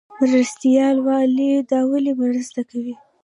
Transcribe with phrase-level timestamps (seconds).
[0.21, 2.95] مرستیال والی د والی مرسته کوي